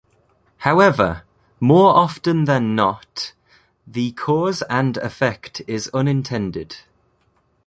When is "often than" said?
1.95-2.73